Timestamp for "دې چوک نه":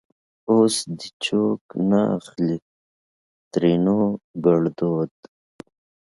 0.97-2.01